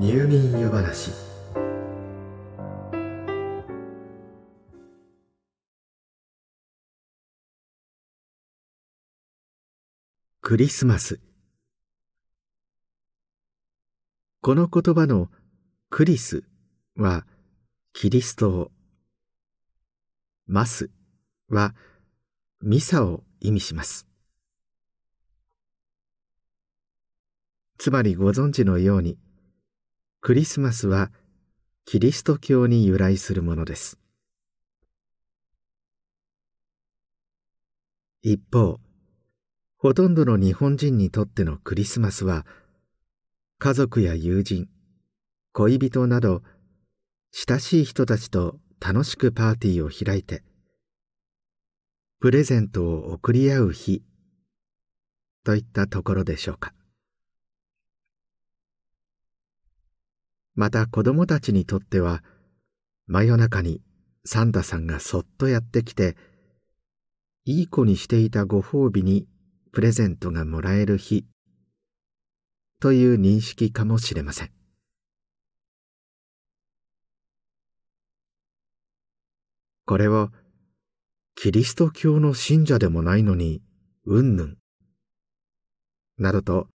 [0.00, 1.10] 入眠湯話。
[10.40, 11.20] クリスマス。
[14.40, 15.28] この言葉の
[15.90, 16.44] クリス
[16.96, 17.26] は
[17.92, 18.70] キリストを。
[20.46, 20.88] マス
[21.50, 21.74] は
[22.62, 24.06] ミサを意味します。
[27.76, 29.18] つまりご存知のように
[30.22, 31.10] クリスマスは
[31.86, 33.98] キリスト教に由来するものです。
[38.20, 38.80] 一方
[39.78, 42.44] ほとんどの日本人にとってのクリスマスは
[43.58, 44.68] 家族や友人
[45.54, 46.42] 恋人など
[47.32, 50.42] 親しい人たちと楽しくパーティーを開いて
[52.20, 54.02] プレゼントを贈り合う日
[55.46, 56.74] といったところでしょうか。
[60.54, 62.22] また子供たちにとっては
[63.06, 63.82] 真夜中に
[64.24, 66.16] サンタさんがそっとやってきて
[67.44, 69.26] いい子にしていたご褒美に
[69.72, 71.24] プレゼントがもらえる日
[72.80, 74.50] という認識かもしれません。
[79.86, 80.30] これを
[81.34, 83.62] キリスト教の信者でもないのに
[84.04, 84.58] うんぬん。
[86.18, 86.68] などと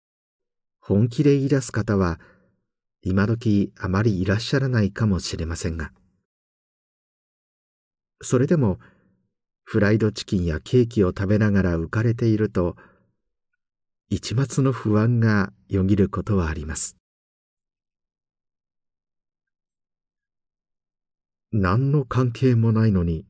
[0.79, 2.19] 本気で言い出す方は
[3.05, 5.91] 今時あまりいらっしゃらないかもしれませんが。
[8.21, 8.79] それでも
[9.65, 12.77] フライドチキンやケーキを食べながら浮かれていると
[14.09, 16.95] 一抹の不安がよぎることはあります。
[21.51, 23.25] 何の関係もないのに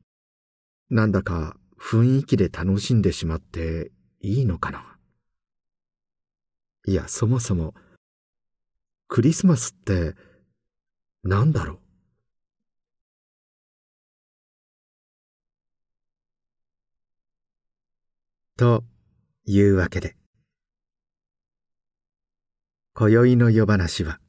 [0.89, 4.97] なんだか雰囲気で楽しんでしまっていいのかな。
[6.85, 7.73] いやそもそも
[9.15, 10.15] クリスマスって
[11.23, 11.77] 何だろう？
[18.57, 18.83] と
[19.45, 20.15] いうわけで。
[22.95, 24.19] 今宵の夜話は。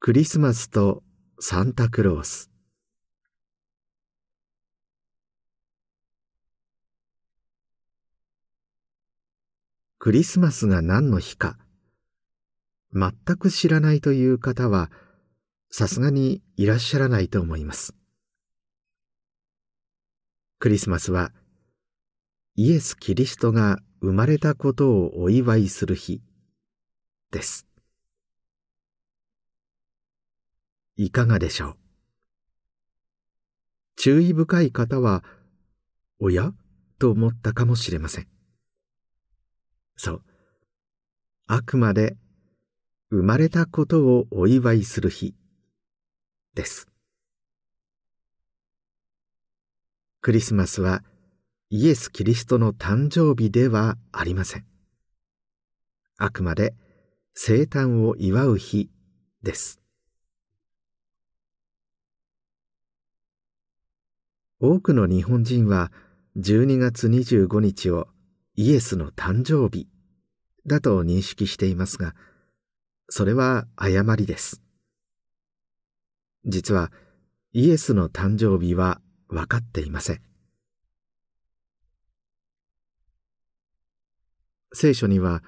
[0.00, 1.02] クリスマスと
[1.38, 2.53] サンタクロース。
[10.04, 11.56] クリスマスが何の日か。
[12.92, 14.90] 全く知らないという方は
[15.70, 17.94] さすがにいらっしゃらないと思います。
[20.58, 21.32] クリスマスは
[22.54, 26.20] イエス・キリストが生まれたことをお祝いする日
[27.30, 27.66] です。
[30.98, 31.76] いかがでしょう？
[33.96, 35.24] 注意深い方は
[36.18, 36.52] おや？
[36.98, 38.33] と思ったかもしれません。
[39.96, 40.22] そう。
[41.46, 42.16] あくまで
[43.10, 45.34] 生まれたことをお祝いする日
[46.54, 46.88] です。
[50.20, 51.02] クリスマスは
[51.68, 54.64] イエス・キリストの誕生日ではありません。
[56.16, 56.74] あくまで
[57.34, 58.90] 生誕を祝う日
[59.42, 59.80] です。
[64.60, 65.92] 多くの日本人は
[66.38, 68.08] 12月25日を
[68.56, 69.88] イエスの誕生日
[70.66, 72.14] だと認識していますが、
[73.08, 74.62] それは誤りです。
[76.46, 76.92] 実は
[77.52, 80.20] イエスの誕生日は分かっていません。
[84.72, 85.42] 聖書には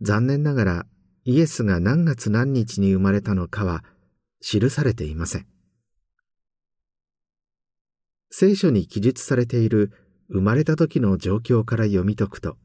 [0.00, 0.86] 残念ながら
[1.24, 3.84] イエスが何月何日に生まれたのかは
[4.40, 5.46] 記されていません。
[8.30, 9.92] 聖書に記述されている
[10.30, 12.56] 生まれた時の状況から読み解くと、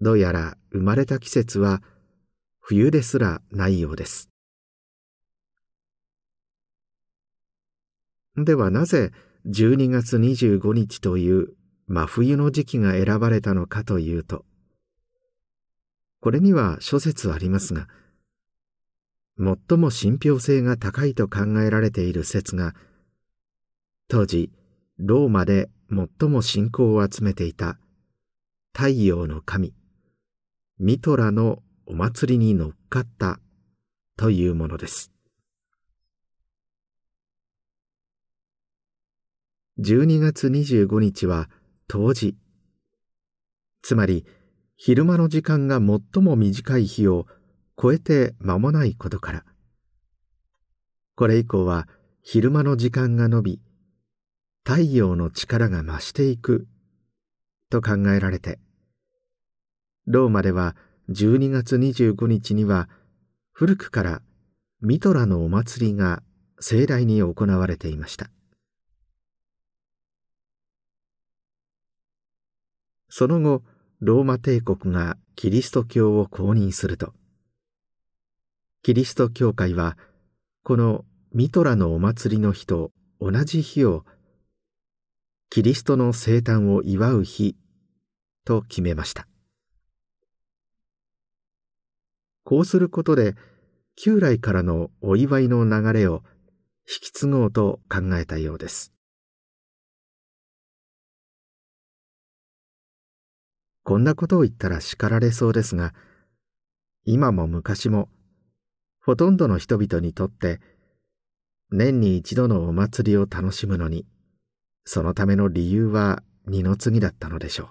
[0.00, 1.82] どうやら生まれた季節は
[2.60, 4.28] 冬ですらないようです。
[8.36, 9.12] ではなぜ
[9.46, 11.54] 12月25日という
[11.86, 14.44] 真冬の時期が選ばれたのかというと、
[16.20, 17.86] これには諸説ありますが、
[19.38, 22.74] 最も信憑性が高いと考えられている説が、
[24.08, 24.50] 当時
[24.98, 27.78] ローマで最も信仰を集めていた
[28.72, 29.74] 太陽の神
[30.78, 33.38] ミトラのお祭りに乗っかった
[34.16, 35.12] というものです。
[39.78, 41.48] 12月25日は
[41.88, 42.36] 冬至。
[43.82, 44.24] つまり
[44.76, 47.26] 昼間の時間が最も短い日を
[47.80, 49.44] 超えて間もないことから。
[51.16, 51.86] これ以降は
[52.22, 53.60] 昼間の時間が延び
[54.66, 56.66] 太陽の力が増していく
[57.70, 58.58] と考えられて
[60.06, 60.74] ローマでは
[61.10, 62.88] 12月25日には
[63.52, 64.22] 古くから
[64.80, 66.22] ミトラのお祭りが
[66.60, 68.30] 盛大に行われていました。
[73.08, 73.62] その後
[74.00, 77.12] ローマ帝国がキリスト教を公認すると。
[78.82, 79.96] キリスト教会は
[80.62, 82.90] このミトラのお祭りの日と
[83.20, 84.04] 同じ日を
[85.50, 87.56] キリストの生誕を祝う日
[88.44, 89.26] と決めました。
[92.44, 93.34] こうすることで
[93.96, 96.22] 旧来からのお祝いの流れを
[96.86, 98.92] 引き継ごうと考えたようです。
[103.84, 105.92] こんなことを言ったら叱られそうですが
[107.04, 108.08] 今も昔も
[109.02, 110.58] ほとんどの人々にとって
[111.70, 114.06] 年に一度のお祭りを楽しむのに
[114.84, 117.68] そのための理由は二の次だったのでしょう。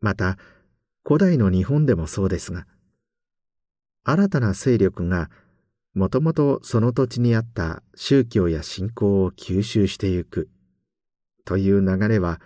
[0.00, 0.38] また
[1.04, 2.66] 古代の日本でもそうですが
[4.04, 5.30] 新たな勢力が
[5.94, 10.48] もともとその土地にあった宗教や信仰を吸収してゆく
[11.44, 12.40] という流れは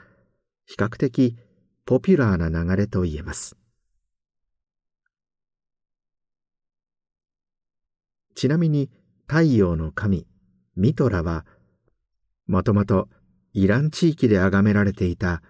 [0.66, 1.36] 比較的
[1.84, 3.56] ポピュラーな流れと言えます。
[8.34, 8.90] ちなみに
[9.28, 10.26] 太陽の神
[10.76, 11.44] ミトラは
[12.46, 13.08] もともと
[13.52, 15.42] イラン地域で崇められていた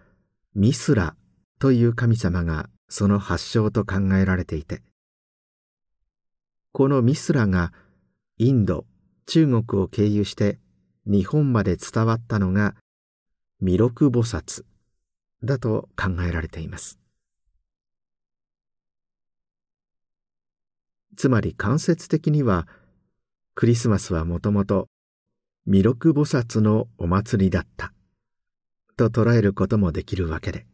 [0.55, 1.17] ミスラ
[1.59, 4.82] という神様がその発祥と考えられていて
[6.73, 7.73] このミスラが
[8.37, 8.85] インド
[9.26, 10.59] 中国を経由して
[11.06, 12.75] 日本まで伝わったのが
[13.61, 14.65] 弥勒菩薩
[15.43, 16.99] だと考えられています。
[21.17, 22.67] つまり間接的には
[23.55, 24.88] クリスマスはもともと
[25.66, 27.94] 弥勒菩薩のお祭りだった。
[28.96, 30.66] と捉えることもできるわけで。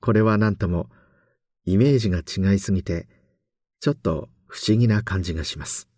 [0.00, 0.88] これは何とも
[1.64, 3.08] イメージが違いすぎて
[3.80, 5.88] ちょっと不思議な感じがします。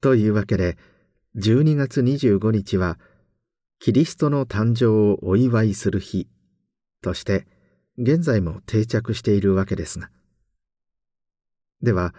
[0.00, 0.78] というわけで
[1.36, 2.98] 12月25日は
[3.80, 6.28] キリストの誕生をお祝いする日
[7.02, 7.46] として
[7.96, 10.08] 現在も定着しているわけですが
[11.82, 12.14] では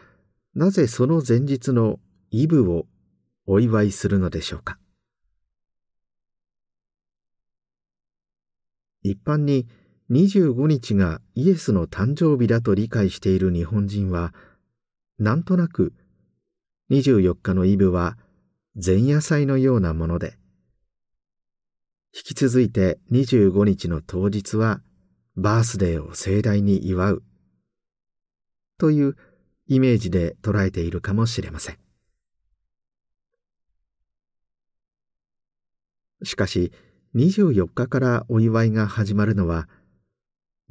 [0.55, 1.99] なぜその前日の
[2.31, 2.85] イブを
[3.45, 4.77] お祝いするのでしょうか？
[9.01, 9.67] 一般に
[10.11, 14.33] 25日がイエスの誕生日だと理解している日本人は
[15.17, 15.93] なんとなく
[16.91, 18.17] 24日のイブは
[18.75, 20.37] 前夜祭のようなもので
[22.13, 24.81] 引き続いて25日の当日は
[25.35, 27.23] バースデーを盛大に祝う
[28.77, 29.15] という
[29.69, 31.77] イメージで捉えているかもしれません。
[36.23, 36.73] しかし
[37.15, 39.69] 24日からお祝いが始まるのは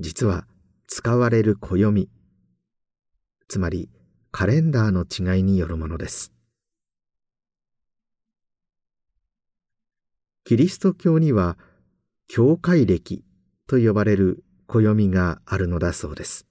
[0.01, 0.47] 実は
[0.89, 2.11] 使われる暦
[3.47, 3.89] つまり
[4.33, 6.33] カレンダーの違いによるものです。
[10.45, 11.57] キリスト教には
[12.27, 13.25] 教会暦
[13.69, 16.48] と呼ばれる暦があるのだそうです。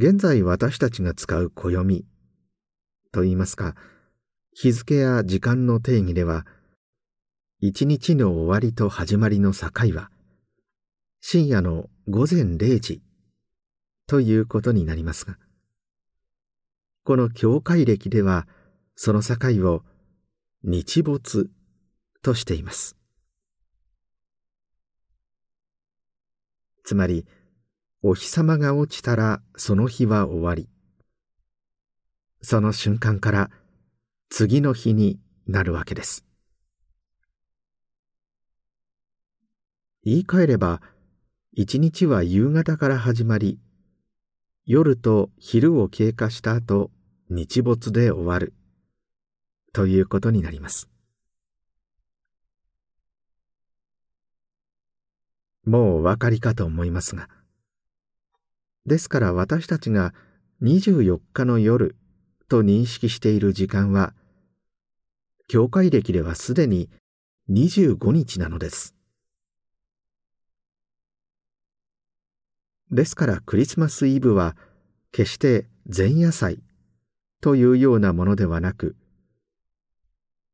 [0.00, 2.06] 現在私たちが使う暦
[3.10, 3.74] といいますか
[4.54, 6.46] 日付や時間の定義では
[7.60, 10.10] 一日の終わりと始まりの境は
[11.20, 13.02] 深夜の午前0時
[14.06, 15.36] ということになりますが
[17.02, 18.46] この教会歴では
[18.94, 19.34] その境
[19.68, 19.82] を
[20.62, 21.50] 日没
[22.22, 22.96] としています。
[26.84, 27.26] つまり
[28.00, 30.68] お日様が落ちたらその日は終わり。
[32.42, 33.50] その瞬間から
[34.30, 36.24] 次の日になるわけです。
[40.04, 40.80] 言い換えれば
[41.52, 43.58] 一日は夕方から始まり
[44.64, 46.92] 夜と昼を経過した後
[47.30, 48.54] 日没で終わる
[49.72, 50.88] ということになります。
[55.64, 57.28] もうお分かりかと思いますが
[58.88, 60.12] ですから私たちが
[60.62, 61.94] 24日の夜
[62.48, 64.14] と認識している時間は
[65.46, 66.90] 教会歴ではすでに
[67.50, 68.94] 25日なのです。
[72.90, 74.56] ですからクリスマスイブは
[75.12, 76.58] 決して前夜祭
[77.40, 78.96] というようなものではなく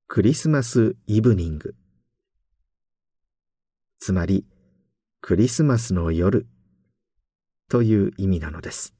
[0.08, 1.74] クリスマスイブニング。
[4.00, 4.44] つまり
[5.20, 6.46] クリスマスの夜
[7.68, 8.94] という意味なのです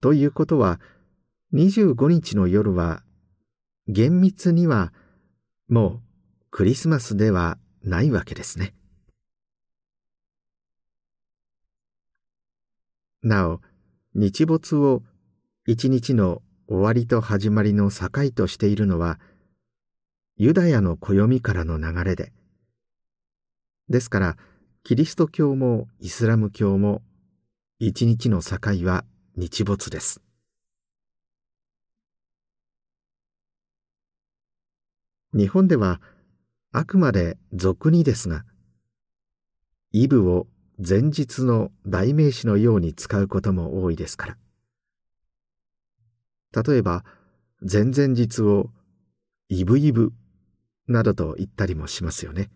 [0.00, 0.80] ということは
[1.54, 3.02] 25日の夜は
[3.88, 4.92] 厳密には
[5.68, 6.00] もう
[6.50, 8.74] クリスマスではないわけですね。
[13.22, 13.60] なお
[14.14, 15.02] 日没を
[15.66, 19.18] 一日の終わりと始まりの境としているのは
[20.36, 22.32] ユダヤの暦からの流れで
[23.88, 24.36] ですから
[24.84, 27.02] キリスト教もイスラム教も
[27.78, 29.04] 一日の境は
[29.36, 30.20] 日没です。
[35.34, 36.00] 日本では
[36.72, 38.44] あくまで俗にですが
[39.92, 40.46] イブを
[40.78, 44.36] 前日の代名詞のように使うことも多いですか
[46.52, 47.04] ら例えば
[47.60, 48.70] 前々日を
[49.48, 50.12] イブイブ
[50.86, 52.50] などと言ったりもしますよね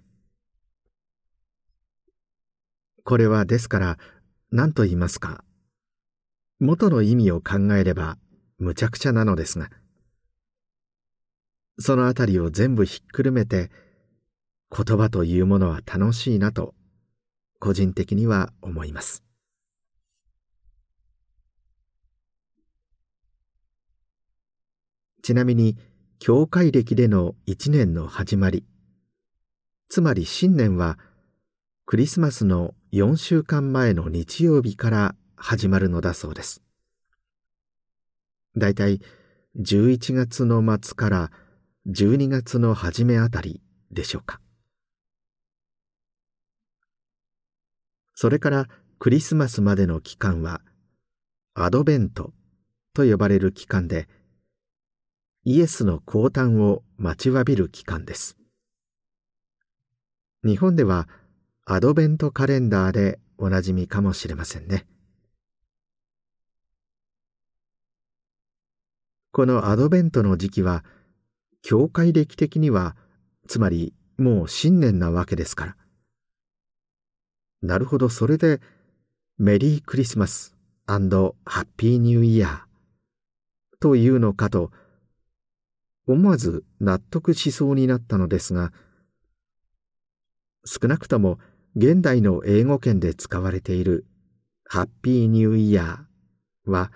[3.04, 3.98] これはですから
[4.50, 5.44] 何と言いますか
[6.60, 8.16] 元の意味を考えれば
[8.58, 9.70] むちゃくちゃなのですが。
[11.78, 13.70] そのあたりを全部ひっくるめて
[14.70, 16.74] 言葉というものは楽しいなと
[17.58, 19.24] 個人的には思います。
[25.22, 25.76] ちなみに
[26.18, 28.64] 教会歴での一年の始まり
[29.88, 30.98] つまり新年は
[31.86, 36.62] クリスマスの4週間前の日曜日から始まるのだそうです。
[38.54, 39.00] だいたい
[39.58, 41.30] 11月の末から
[41.88, 44.42] 12月の初めあたりでしょうか。
[48.14, 48.68] それから
[48.98, 50.60] クリスマスまでの期間は
[51.54, 52.34] アドベント
[52.92, 54.06] と呼ばれる期間で
[55.44, 58.36] イエスの降誕を待ちわびる期間です。
[60.44, 61.08] 日本では
[61.64, 64.84] アドベントカレンダーでおなじみかもしれませんね。
[69.30, 70.84] このアドベントの時期は
[71.62, 72.96] 教会歴的には
[73.46, 75.76] つまりもう新年なわけですから。
[77.62, 78.60] なるほどそれで
[79.38, 84.72] メリークリスマスハッピーニューイヤーというのかと
[86.08, 88.72] 思わず納得しそうになったのですが
[90.64, 91.38] 少なくとも
[91.74, 94.04] 現代の英語圏で使われている
[94.66, 96.92] ハッピーニューイヤーは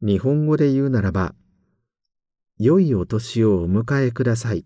[0.00, 1.34] 日本語で言うならば
[2.58, 4.64] 良いお年をお迎えください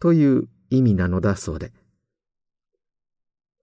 [0.00, 1.72] という意味なのだそうで。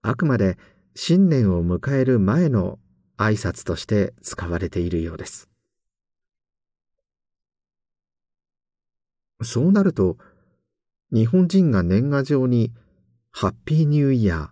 [0.00, 0.56] あくまで
[0.94, 2.78] 新年を迎える前の
[3.18, 5.48] 挨拶として使われているようです。
[9.42, 10.16] そうなると
[11.12, 12.72] 日本人が年賀状に
[13.36, 14.48] ハッピーニューイヤー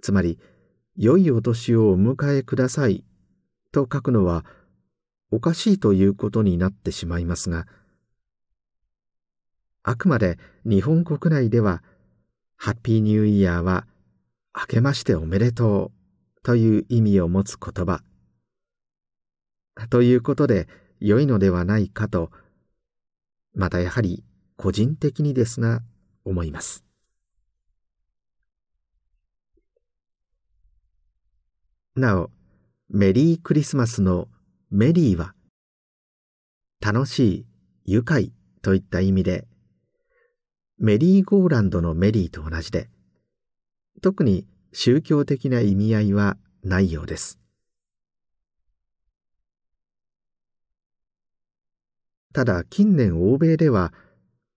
[0.00, 0.38] つまり
[0.96, 3.04] 良いお年をお迎えください
[3.70, 4.46] と書くのは
[5.30, 7.66] おかしいということになってしまいますが
[9.82, 11.82] あくまで日本国内では
[12.56, 13.86] ハッピーニューイヤーは
[14.56, 15.92] 明けましておめでと
[16.38, 18.00] うという意味を持つ言葉
[19.90, 20.66] ということで
[20.98, 22.30] 良いのではないかと
[23.54, 24.24] またやはり
[24.56, 25.82] 個人的にですが
[26.24, 26.83] 思います。
[31.96, 32.30] なお、
[32.90, 34.26] メリークリスマスの
[34.68, 35.34] メリーは、
[36.80, 37.46] 楽しい、
[37.84, 38.32] 愉快
[38.62, 39.46] といった意味で、
[40.76, 42.88] メリーゴーランドのメリーと同じで、
[44.02, 47.38] 特に宗教的な意味合いはないようです。
[52.32, 53.94] ただ近年欧米では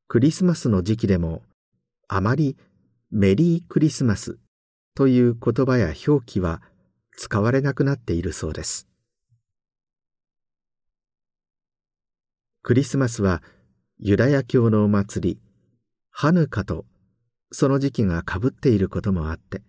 [0.08, 1.44] クリスマスの時期でも
[2.08, 2.58] あまり
[3.12, 4.40] メリークリスマス
[4.96, 6.64] という言葉や表記は
[7.18, 8.88] 使われなくなっているそうです。
[12.64, 13.42] クリスマスは
[13.98, 15.40] ユダヤ教のお祭り
[16.12, 16.86] ハヌカと
[17.52, 19.62] その時期がかぶっていることもあって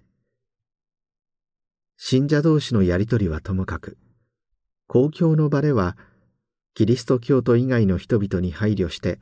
[1.97, 3.99] 信者同士のやりとりはともかく
[4.89, 5.97] 公共の場では
[6.75, 9.21] キリスト教徒以外の人々に配慮して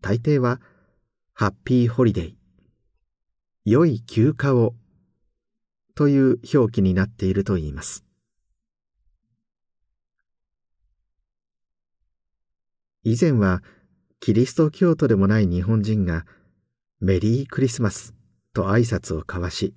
[0.00, 0.60] 大抵は
[1.34, 2.32] ハッピーホリデー
[3.66, 4.74] 良い休暇を
[5.98, 8.04] という表記になっているといいます。
[13.02, 13.64] 以前は
[14.20, 16.24] キリスト教徒でもない日本人が
[17.00, 18.14] メリークリスマス
[18.54, 19.74] と挨拶を交わし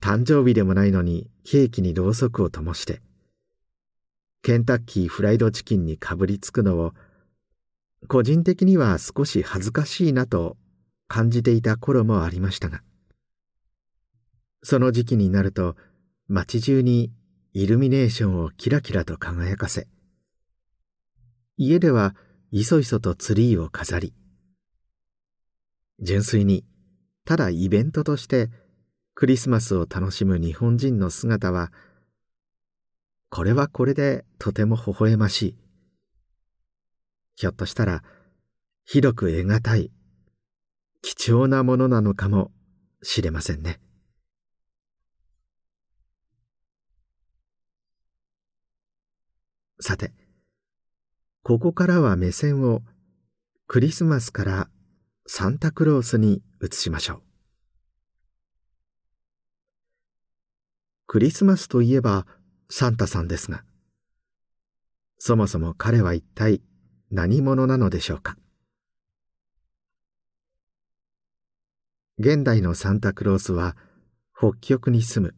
[0.00, 3.00] 誕生日でもないのにケーキにろうそくを灯して
[4.42, 6.92] ケンタッキーフライドチキンにかぶりつくのを
[8.06, 10.56] 個人的には少し恥ずかしいなと
[11.08, 12.82] 感じていた頃もありましたが
[14.62, 15.76] その時期になると
[16.28, 17.12] 街中に
[17.52, 19.88] イルミネーションをキラキラと輝かせ
[21.56, 22.14] 家では
[22.50, 24.14] いそいそとツリーを飾り
[26.00, 26.64] 純粋に
[27.24, 28.50] ただイベントとして
[29.14, 31.70] クリスマスを楽しむ日本人の姿は
[33.28, 35.56] これはこれでとても微笑ましい。
[37.36, 38.02] ひょっとしたら
[38.84, 39.92] ひどく得難い
[41.00, 42.50] 貴重なものなのかも
[43.02, 43.80] しれませんね。
[49.80, 50.12] さて
[51.42, 52.82] ここからは目線を
[53.66, 54.68] クリスマスから
[55.26, 57.22] サンタクロースに移しましょう。
[61.06, 62.26] クリスマスといえば
[62.68, 63.64] サンタさんですが
[65.18, 66.62] そもそも彼は一体
[67.10, 68.36] 何者なのでしょうか？
[72.18, 73.76] 現代のサンタクロースは
[74.38, 75.34] 北極に住む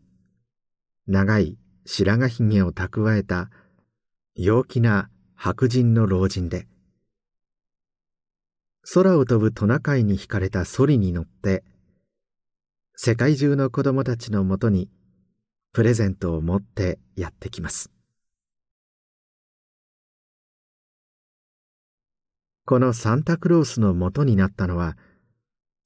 [1.06, 1.56] 長い
[1.86, 3.50] 白髪ひげを蓄えた
[4.34, 6.66] 陽気な白人の老人で。
[8.94, 11.62] 空を飛ぶトナカイに引かれたソリに乗って
[12.96, 14.88] 世界中の子供たちのもとに
[15.74, 17.90] プレゼントを持ってやってきます。
[22.64, 24.96] このサンタクロースのもとになったのは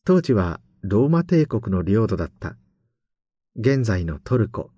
[0.05, 2.57] 当時はローマ帝国の領土だった。
[3.57, 4.71] 現在のトルコ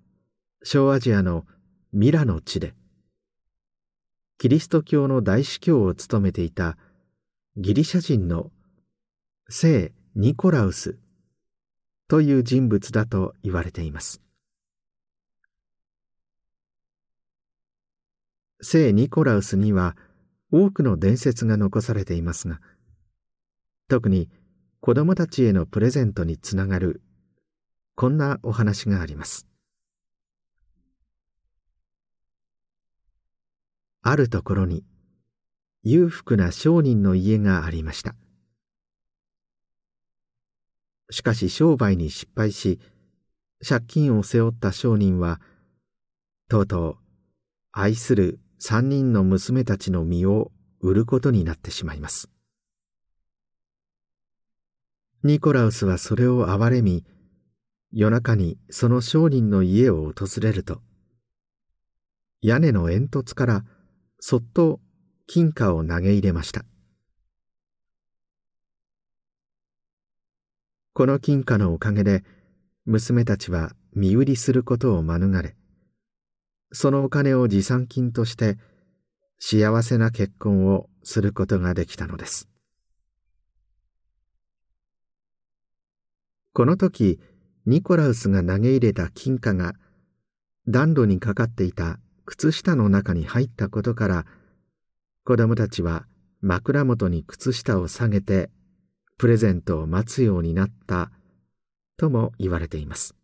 [0.63, 1.45] 小アジアの
[1.93, 2.78] ミラの地で。
[4.39, 6.77] キリスト教の大司教を務めていた
[7.57, 8.51] ギリシャ人の
[9.49, 10.97] 聖ニコラウス
[12.07, 14.21] という人物だと言われています。
[18.61, 19.97] 聖ニコラウスには
[20.53, 22.61] 多くの伝説が残されていますが
[23.89, 24.29] 特に
[24.79, 27.01] 子供たちへのプレゼントにつながる
[27.95, 29.48] こんなお話があります。
[34.01, 34.83] あるところに
[35.83, 38.15] 裕福な商人の家がありました。
[41.11, 42.79] しかし商売に失敗し
[43.67, 45.41] 借金を背負った商人は
[46.47, 46.97] とうとう
[47.71, 52.29] 愛する三人の娘たちの身を売ることになってしまいます。
[55.23, 57.03] ニコラウスはそれを憐れみ
[57.91, 60.81] 夜中にその商人の家を訪れると
[62.41, 63.65] 屋根の煙突から
[64.19, 64.79] そっと
[65.27, 66.65] 金貨を投げ入れました。
[70.93, 72.23] この金貨のおかげで
[72.85, 75.55] 娘たちは身売りすることを免れ
[76.71, 78.57] そのお金を持参金として
[79.39, 82.49] 幸せな結婚をすることができたのです。
[86.53, 87.19] この時
[87.65, 89.73] ニコラウスが投げ入れた金貨が
[90.67, 91.99] 暖炉にかかっていた
[92.29, 94.25] 靴下の中に入ったことから
[95.25, 96.05] 子供たちは
[96.41, 98.51] 枕元に靴下を下げて
[99.17, 101.09] プレゼントを待つようになった
[101.97, 103.15] とも言われています。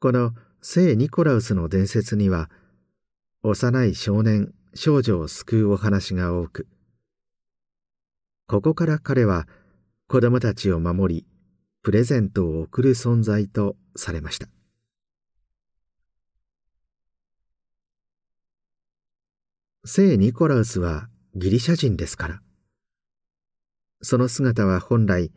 [0.00, 0.32] この
[0.62, 2.48] 聖ニコラウスの伝説には
[3.42, 6.66] 幼い少年少女を救うお話が多く
[8.46, 9.46] ここから彼は
[10.08, 11.26] 子供たちを守り
[11.82, 14.48] プレゼントを贈る存在とされました。
[19.84, 22.40] 聖ニコラウスはギリシャ人ですから。
[24.00, 25.32] その姿は本来、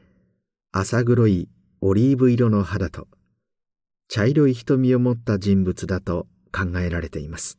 [0.71, 1.49] 浅黒い
[1.81, 3.07] オリーブ色の肌と、
[4.07, 7.57] 茶色い瞳を持った人物だと考えられています。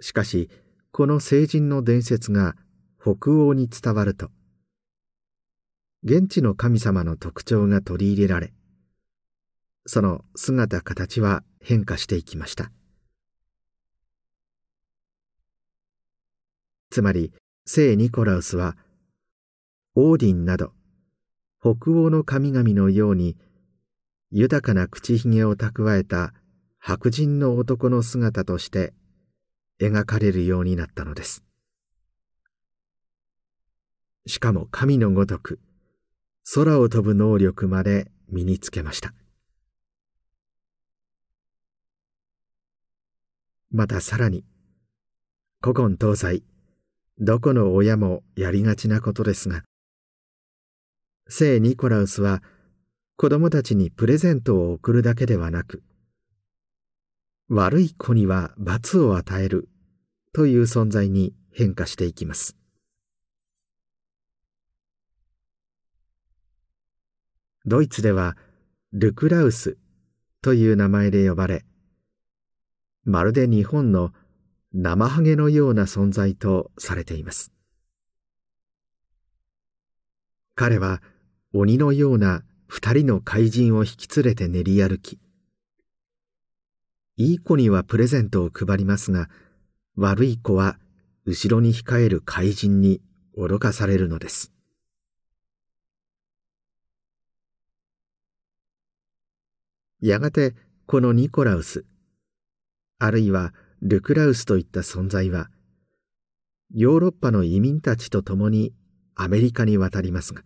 [0.00, 0.50] しかし、
[0.92, 2.54] この聖人の伝説が
[3.00, 4.28] 北欧に伝わると、
[6.02, 8.52] 現地の神様の特徴が取り入れられ、
[9.86, 12.70] その姿形は変化していきました。
[16.90, 17.32] つまり
[17.64, 18.76] 聖ニコラウスは
[19.94, 20.72] オーディンなど
[21.60, 23.36] 北欧の神々のように
[24.32, 26.32] 豊かな口ひげを蓄えた
[26.78, 28.92] 白人の男の姿として
[29.80, 31.44] 描かれるようになったのです。
[34.26, 35.60] しかも神のごとく
[36.54, 39.14] 空を飛ぶ能力まで身につけました。
[43.70, 44.44] またさらに
[45.62, 46.42] 古今東西
[47.22, 49.62] どこの親もやりがちなことですが。
[51.28, 52.42] 聖ニコラウスは
[53.16, 55.82] 子供たちにプレゼントを贈るだけではなく
[57.50, 59.68] 悪い子には罰を与える
[60.32, 62.56] という存在に変化していきます。
[67.66, 68.38] ドイツでは
[68.92, 69.76] ルクラウス
[70.40, 71.66] という名前で呼ばれ
[73.04, 74.12] まるで日本の
[74.72, 77.52] 生ハゲのような存在とされています。
[80.54, 81.02] 彼は
[81.52, 85.18] 鬼のような二人の怪人を引き連れて練り歩き
[87.16, 89.28] いい子にはプレゼントを配りますが
[89.96, 90.78] 悪い子は
[91.24, 93.00] 後ろに控える怪人に
[93.36, 94.52] 脅かされるのです。
[100.00, 100.54] やがて
[100.86, 101.84] このニコラウス
[102.98, 105.48] あるいはルクラウスといった存在は
[106.72, 108.72] ヨーロッパの移民たちと共に
[109.14, 110.42] アメリカに渡りますが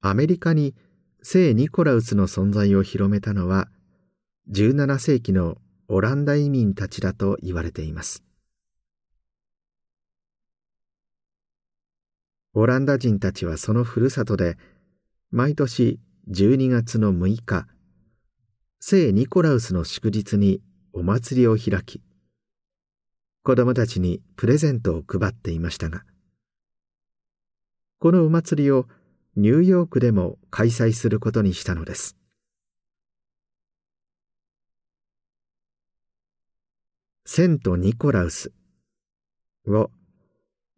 [0.00, 0.74] アメリカに
[1.22, 3.68] 聖ニコラウスの存在を広めたのは
[4.50, 5.56] 17世紀の
[5.88, 8.22] オランダ移民たちだと言われています。
[12.52, 14.58] オランダ人たちはそのふるさとで
[15.30, 15.98] 毎年
[16.30, 17.66] 12月の6日
[18.78, 20.60] 聖ニコラウスの祝日に
[20.94, 22.00] お祭りを開き
[23.42, 26.04] 子供たちにプレゼントを配っていましたが
[27.98, 28.86] このお祭りを
[29.36, 32.16] ニューヨークでも開催することにしたのです。
[37.26, 38.52] セント・ニコラウス
[39.66, 39.90] を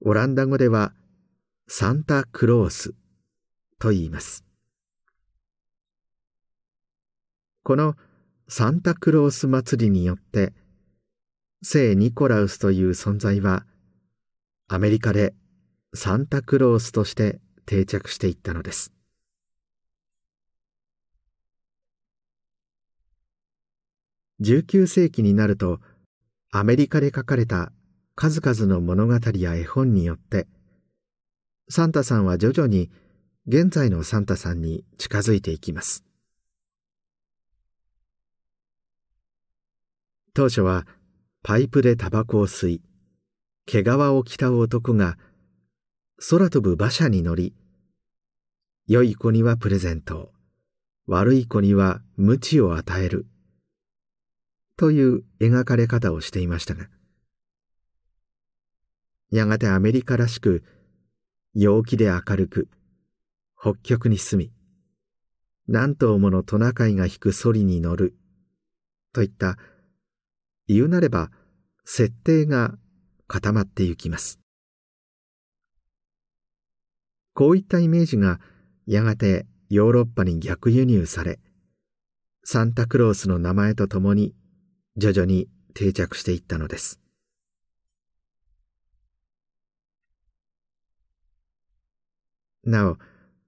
[0.01, 0.95] オランダ語では
[1.69, 2.95] サンタ・クロース
[3.79, 4.45] と言います。
[7.63, 7.97] この
[8.49, 10.53] サンタクロース祭りによって
[11.63, 13.67] 聖ニコラウスという存在は
[14.69, 15.35] アメリカで
[15.95, 18.93] サンタクロースとして定着していったのです。
[24.41, 25.81] 19世紀になると
[26.53, 27.73] アメリカで書かれた
[28.15, 30.47] 数々の物語や絵本によって
[31.69, 32.91] サンタさんは徐々に
[33.49, 36.06] 現在のサンタさんに近づいていきます。
[40.37, 40.87] 当初は
[41.43, 42.83] パイプでタバコを吸い
[43.65, 45.17] 毛皮を着た男が
[46.29, 47.55] 空飛ぶ馬車に乗り
[48.87, 50.33] 良い子にはプレゼント
[51.07, 53.25] 悪い子には鞭を与える
[54.77, 56.91] という描かれ方をしていましたが
[59.31, 60.65] やがてアメリカらしく
[61.55, 62.69] 陽気で明るく
[63.59, 64.53] 北極に住み
[65.67, 68.19] 何頭ものトナカイが引くソリに乗る
[69.15, 69.57] といった
[70.69, 71.31] 言うなれば
[71.85, 72.75] 設定が
[73.29, 74.41] 固まってゆきます。
[77.35, 78.41] こういったイメージが
[78.87, 81.39] やがてヨーロッパに逆輸入され
[82.45, 84.33] サンタクロースの名前とともに
[84.97, 87.01] 徐々に定着していったのです。
[92.65, 92.99] なお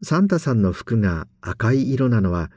[0.03, 2.51] サンタさんの服が赤い色なのは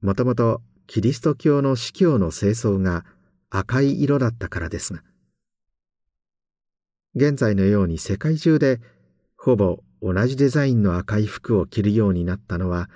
[0.00, 3.04] もともとキリスト教の司教の清掃が
[3.50, 5.02] 赤い色だったからですが。
[7.14, 8.80] 現在のように世界中で
[9.36, 12.90] ほぼ同じデザインの赤い服を着るようになったのは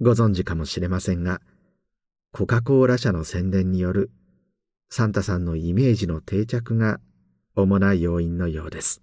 [0.00, 1.40] ご存知かもしれませんが
[2.32, 4.10] コカ・コーラ社の宣伝による
[4.90, 7.00] サンタさんのイメージの定着が
[7.56, 9.02] 主な要因のようです。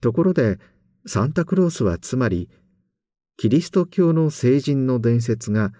[0.00, 0.58] ところで
[1.06, 2.48] サンタクロースはつまり
[3.40, 5.72] キリスト教の聖人の伝説が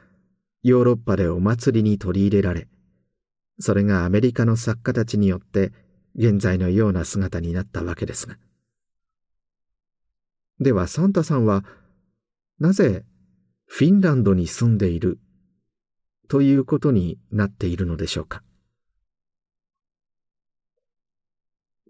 [0.63, 2.69] ヨーロッパでお祭りに取り入れられ、
[3.59, 5.73] それがアメリカの作家たちによって
[6.15, 8.37] 現在のような姿になったわけですが。
[10.61, 11.65] ではサンタさんは
[12.61, 13.05] なぜ
[13.67, 15.19] フィンランドに住んでいる
[16.29, 18.45] ということになっているのでしょうか？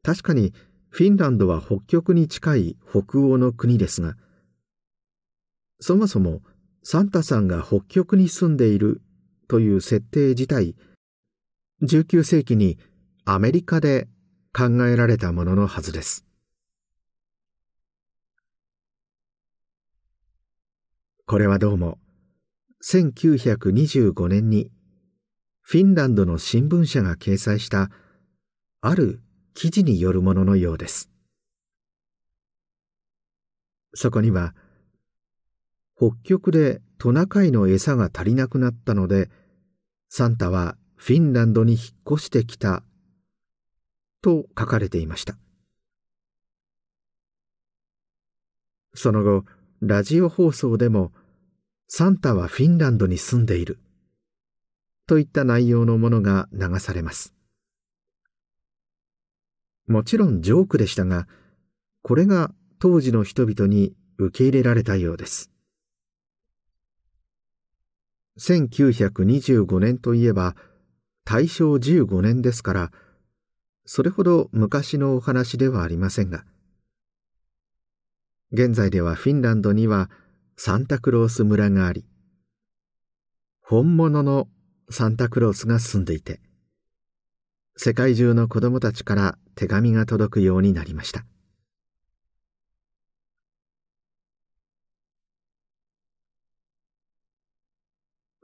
[0.02, 0.54] 確かに
[0.88, 4.16] フィンランドは北極に近い北欧の国ですが、
[5.80, 6.42] そもそも
[6.82, 9.00] サンタさんが北極に住んでいる
[9.46, 10.74] という設定自体
[11.82, 12.78] 19世紀に
[13.24, 14.08] アメリカで
[14.52, 16.24] 考えられたもののはずです。
[21.26, 21.98] これはどうも
[22.84, 24.70] 1925年に
[25.60, 27.90] フィンランドの新聞社が掲載した
[28.80, 29.20] ある
[29.54, 31.10] 記事によるもののようです。
[33.94, 34.56] そこには
[35.98, 39.28] 「北極でトナカイの餌が足りなくなったので、
[40.08, 41.82] サンタはフィンランドに引っ
[42.14, 42.84] 越してきた、
[44.22, 45.36] と書かれていました。
[48.94, 49.44] その後、
[49.80, 51.12] ラジオ放送でも、
[51.88, 53.80] サンタはフィンランドに住んでいる、
[55.08, 57.34] といった内容のものが流されます。
[59.88, 61.26] もちろんジョークでしたが、
[62.02, 65.50] これが当時の人々に受け入れられたようです。
[68.38, 70.56] 1925年といえば
[71.24, 72.92] 大正15年ですから、
[73.84, 76.44] それほど昔のお話ではありませんが、
[78.52, 80.10] 現在ではフィンランドには
[80.56, 82.06] サンタクロース村があり、
[83.60, 84.48] 本物の
[84.90, 86.40] サンタクロースが住んでいて、
[87.76, 91.24] 世界中の子供たちから手紙が届くようになりました。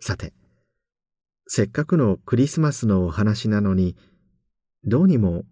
[0.07, 0.35] さて、
[1.47, 3.97] せっかくのクリスマスのお話なのに、
[4.85, 5.45] どうにも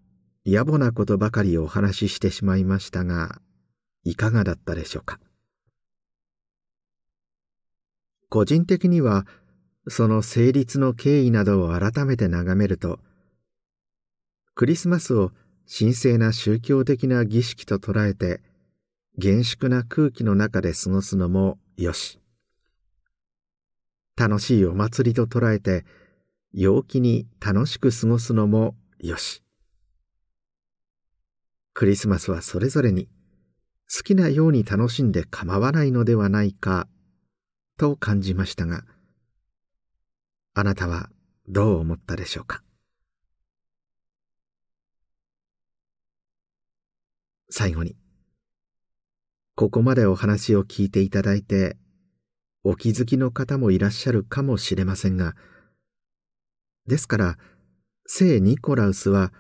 [0.45, 3.41] 野暮なことばかりお話ししてしまいましたが、
[4.05, 5.19] いかがだったでしょうか？
[8.29, 9.25] 個人的には、
[9.89, 13.01] その成立の経緯などを改めて眺めると、
[14.55, 15.33] クリスマスを
[15.67, 18.43] 神聖な宗教的な儀式と捉えて
[19.17, 22.19] 厳粛な空気の中で過ごすのもよし
[24.17, 25.85] 楽しいお祭りと捉えて
[26.53, 29.43] 陽気に楽しく過ごすのもよし。
[31.75, 33.09] クリスマスはそれぞれに
[33.95, 36.87] 好きなように楽しんで構わないのではないか
[37.79, 38.85] と感じましたが
[40.55, 41.09] あなたは
[41.49, 42.63] どう思ったでしょうか？
[47.55, 47.97] 最後に、
[49.57, 51.77] ここまでお話を聞いていただいて、
[52.65, 55.35] お気づきの方もいらっしゃるかもしれませんが、
[56.87, 57.39] ですから、
[58.07, 59.33] 聖ニコラウスは、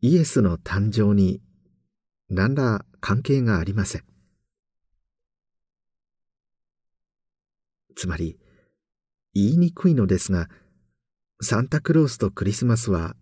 [0.00, 1.40] イエスの誕生に
[2.28, 4.04] 何ら関係がありません。
[7.96, 8.38] つまり、
[9.34, 10.48] 言いにくいのですが、
[11.40, 13.16] サンタクロースとクリスマスは、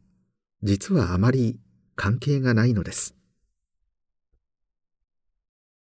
[0.63, 1.61] 実はあまり
[1.97, 3.15] 関係がないのです。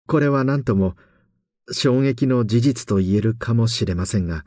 [0.07, 0.97] これは何とも
[1.73, 4.45] 衝撃の事実と言えるかもしれませんが、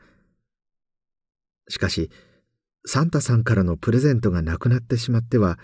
[1.68, 2.10] しかし、
[2.86, 5.58] サンタさんからのプレゼントがなくなってしまっては、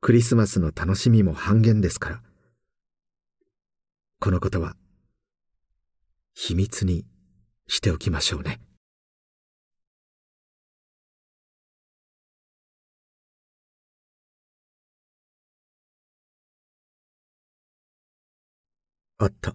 [0.00, 2.22] クリスマスの楽しみも半減ですから。
[4.20, 4.76] このことは、
[6.34, 7.04] 秘密に
[7.66, 8.60] しておきましょうね。
[19.18, 19.54] おっと、